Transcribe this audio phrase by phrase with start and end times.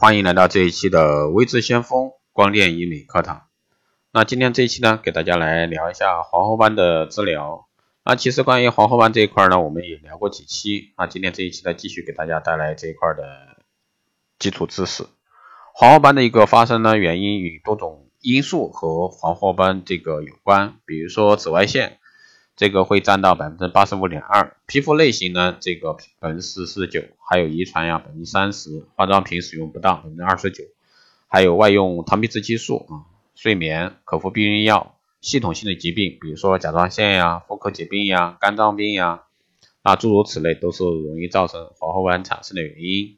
[0.00, 3.48] 欢迎来到这一期的微智先锋光电医美课堂。
[4.10, 7.68] 那今天这一期呢，给大家来聊一下黄褐斑的治疗。
[8.02, 10.94] 那其实关于黄褐斑这一块呢，我们也聊过几期。
[10.96, 13.58] 那今天这一期呢，继续给大家带来这一块的
[14.38, 15.04] 基础知识。
[15.74, 21.98] 黄褐斑的一个发生呢，原因与多种因素和黄褐斑这个有关，比如说紫外线。
[22.60, 30.64] 这个会占到百分之八十五点二，皮肤类型呢，这个百分之四十九，还有遗传呀百分之三十，化妆品使用不当百分之二十九，
[31.26, 39.22] 还有外用糖皮质激素啊，睡眠、口服避孕药、系统性的疾病，比如说甲状腺呀、妇科疾病呀、肝脏病呀，
[39.80, 43.16] 啊诸如此类都是容易造成黄褐斑产生的原因。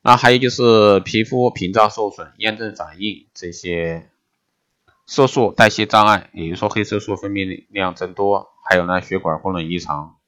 [0.00, 4.08] 那还有就是皮肤屏障受损、炎症反应这些。
[5.08, 10.18] 色素代谢障碍，也就是说黑色素分泌量增多，还有呢血管功能异常。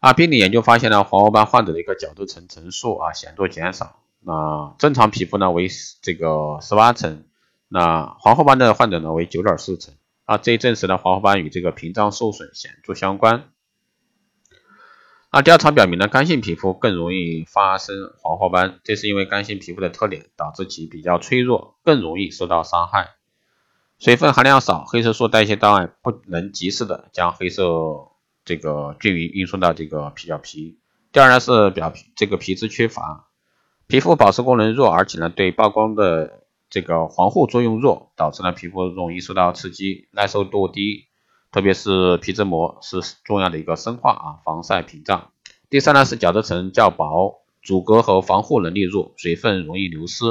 [0.00, 4.00] 啊，病理研究发现呢，黄褐斑患者的一个角质层层数啊显著减少。
[4.18, 5.68] 那正常皮肤呢为
[6.02, 7.24] 这个十八层，
[7.68, 9.94] 那黄褐斑的患者呢为九点四层。
[10.24, 13.50] 啊，这一证实呢黄褐斑与这个屏障受损显著相关。
[15.30, 23.10] 那，调查表明呢，干性皮肤更容易发生黄褐斑，这是因为干性皮肤的特点导致其比较脆弱，更容易受到伤害。
[24.00, 28.08] 水分含量少，黑色素代谢障碍不能及时的将黑色
[28.46, 30.78] 这个均匀运送到这个皮表皮。
[31.12, 33.26] 第二呢是表皮这个皮脂缺乏，
[33.88, 41.04] 皮肤保湿功能弱，而且呢对曝光的这个防护作用弱，导致呢皮肤容易受到刺激，耐受度低，
[41.52, 45.30] 特别是皮脂膜是重要的一个生化啊防晒屏障。
[45.68, 50.24] 第三呢是角质层较薄，阻隔和防护能力弱，水分容易流失，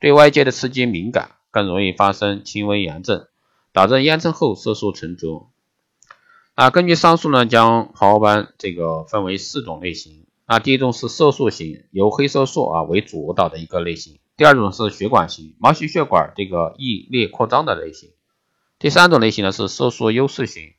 [0.00, 1.30] 对外界的刺激敏感。
[1.56, 3.28] 更容易发生轻微炎症，
[3.72, 5.48] 导致炎症后色素沉着。
[6.54, 10.26] 啊，根据上述呢，将黄褐斑这个分为四种类型。
[10.44, 14.18] 啊，第一种是色素型，由黑色素啊为主导的一个类型。
[14.36, 18.10] 第二种是血管型，毛细血管这个易裂扩张的类型。
[18.78, 20.74] 第三种类型呢是色素优势型，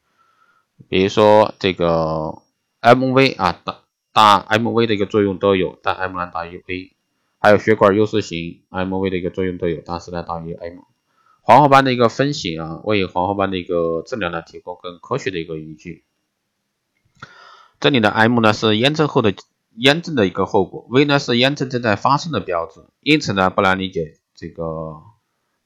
[0.89, 2.43] 比如说这个
[2.81, 3.79] MV 啊大
[4.13, 6.96] 大 MV 的一个作用都有，但 M 呢大于 A。
[7.47, 10.79] 还有血管优势型 MV 的一个作用都有，但是呢大于 M。
[11.39, 16.03] 黄褐斑的一个分型啊，为黄褐斑的一个治疗呢提供更科学的一个依据。
[17.79, 19.33] 这里的 M 呢是炎症后的
[19.73, 22.81] 炎症的一个后果，V 呢是炎症正在发生的标志。
[22.99, 25.03] 因此呢不难理解这个，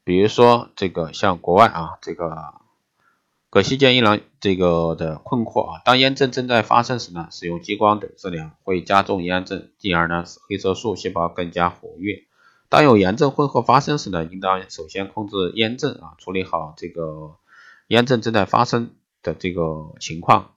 [0.03, 2.60] 比如说这个像国外啊这个。
[3.51, 12.23] 葛西健一郎这个的困惑啊，当炎症正在发生时呢，使用激光等治疗会加重炎症，进而呢使黑色素细胞更加活跃。
[12.69, 17.35] 当有炎症混合发生时呢，应当首先控制炎症啊，处理好这个
[17.87, 18.91] 炎症正在发生
[19.21, 20.53] 的这个情况，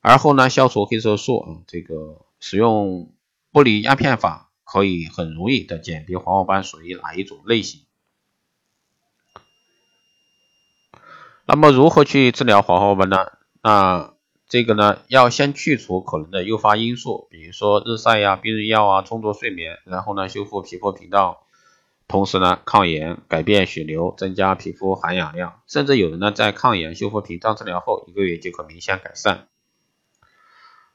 [0.00, 3.12] 而后呢消除黑色素啊，这个使用
[3.52, 7.82] 玻璃压片法可以很容易的鉴别黄褐斑属于哪一种类型。
[11.46, 13.32] 那么如何去治疗黄褐斑呢？
[13.62, 14.14] 那
[14.48, 21.36] 这个呢，要先去除可能的诱发因素，比如说日晒呀、避孕药啊、充足睡眠，然后呢修复皮肤屏障，
[22.08, 29.48] 同时呢抗炎、改变血流、增加皮肤含氧量，甚至有人呢在抗炎、修复屏障治疗后一个月就可明显改善。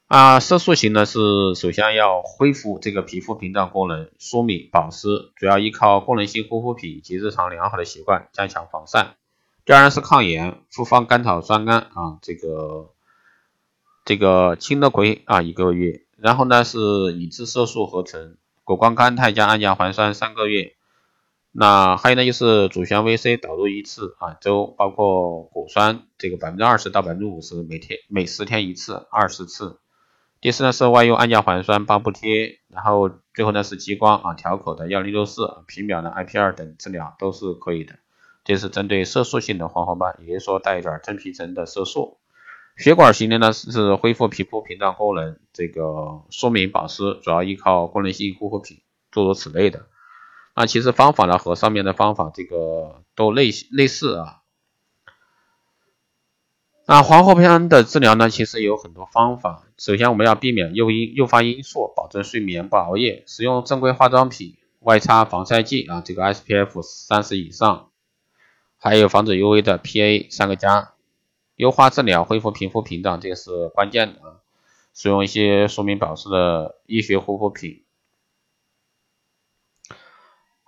[0.08, 1.20] 啊，色素型呢是
[1.54, 9.14] 首先要恢复这个皮肤屏障功能，舒敏保湿，主要依靠功能性护肤品及日常良好的习惯加强防晒。
[9.66, 12.90] 第二是抗炎，复方甘草酸苷啊，这个
[14.04, 16.78] 这个清乐葵啊一个月，然后呢是
[17.12, 20.74] 已知色素合成果光甘肽加氨甲环酸三个月，
[21.52, 29.78] 那还有呢就是祖旋 VC 导入一次啊周，包括果酸这个百分之二十到百分之五十每天每十天一次二十次。
[30.40, 37.96] 第四呢是外用氨甲环酸八步贴，然后最后呢是激光啊调口的幺零六四皮秒的 IP 二等治疗都是可以的。
[38.44, 42.18] 这是针对色素性的黄褐斑，也就是说带一点真皮层的色素。
[42.76, 48.78] 血管型的呢是恢复皮肤屏障功能，这个疏敏保湿，主要依靠功能性护肤品，
[49.10, 49.86] 诸如此类的。
[50.56, 54.36] 那其实方法呢和上面的方法这个都类类似啊。
[56.86, 59.64] 那黄褐斑的治疗呢，其实有很多方法。
[59.76, 67.89] 首先我们要避免诱因诱发因素，保证睡眠不熬夜，使用正规化妆品，外擦防晒剂啊，这个 SPF 三十以上。
[68.82, 70.94] 还有防止 UV 的 PA 三个加，
[71.56, 74.40] 优化治疗恢复皮肤屏障，这个是关键的啊。
[74.92, 77.84] 使用一些疏敏保湿的医学护肤品。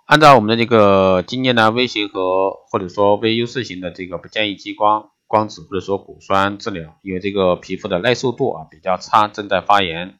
[0.05, 10.19] 按照我们的这个经验呢，V 型和或者说 V 优势型的这个不建议激光、光子或者说果酸治疗，因为这个皮肤的耐受度啊比较差，正在发炎。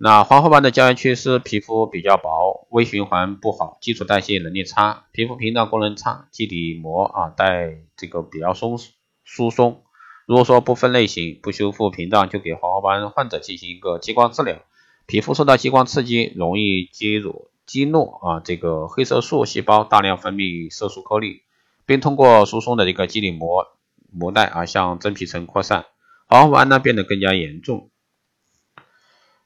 [0.00, 8.78] 那黄褐斑的胶原区是皮肤比较薄，微循环不好，基础代谢能力差，皮肤屏障功能差，基底膜啊带这个比较松
[9.24, 9.82] 疏松。
[10.24, 14.58] 如果说不分类型不修复屏障，就给黄褐斑患者进行一个激光治疗，
[15.06, 21.42] 皮肤受到激光刺激，容易激乳激怒啊，这个黑色素细胞大量分泌色素颗粒，
[21.86, 23.66] 并通过疏松的这个基底膜
[24.12, 25.86] 膜带啊向真皮层扩散，
[26.28, 27.90] 黄褐斑呢变得更加严重。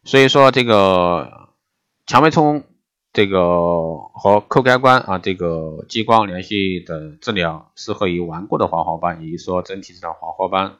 [0.04, 1.50] 所以说这个
[2.06, 2.64] 强脉冲
[3.12, 10.78] 这个和扣开关啊这个激光联系的治疗适合于顽固的黄褐斑，也就是说真皮层黄褐斑。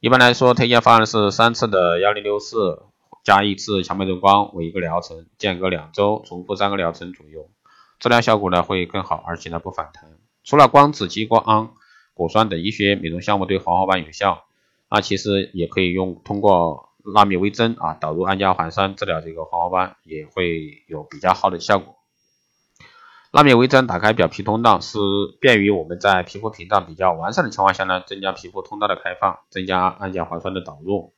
[0.00, 2.82] 一般来说，推荐方案是三次的幺零六四
[3.24, 7.48] 加一次强脉冲光为一个疗程，间隔两周，重复三个疗程左右，
[7.98, 10.10] 治疗效果呢会更好，而且呢不反弹。
[10.44, 11.74] 除了光子激光、
[12.12, 14.44] 果酸等医学美容项目对黄褐斑有效，
[14.90, 16.85] 那其实也可以用通过。
[17.14, 21.96] 纳米微针啊，导入氨基环酸治疗这个黄褐斑也会有比较好的效果。
[23.32, 24.98] 纳米微针打开表皮通道，是
[25.40, 31.12] 便于我们在皮肤屏障比较完善的情况下呢，增加皮肤通道的开放，增加氨基环酸的导入。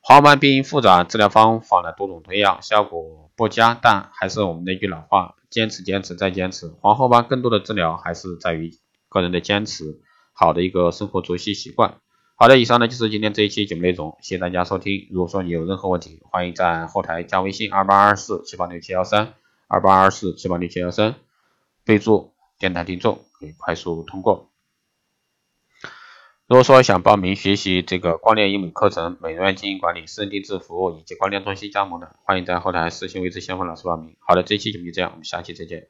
[0.00, 6.68] 黄褐斑病因复杂，治疗方法呢多种多样，效果不佳，但还是我们那句老话，坚持坚持再坚持。
[6.80, 8.70] 黄褐斑更多的治疗还是在于
[9.08, 10.00] 个人的坚持，
[10.32, 11.98] 好的一个生活作息习惯。
[12.38, 15.08] 好的，以上呢就是今天这一期节目内容，谢谢大家收听。
[15.10, 19.32] 如果说你有任何问题，欢迎在后台加微信二八二四七八六七幺三
[19.68, 21.14] 二八二四七八六七幺三，
[21.86, 24.50] 备注电台听众，可以快速通过。
[26.46, 34.14] 如果说想报名学习这个光电医美课程、美容院经营管理、私人定制服务以及光电中心加盟的，欢迎在后台私信位置先锋老师报名。
[34.20, 35.88] 好的，这期节目就这样，我们下期再见。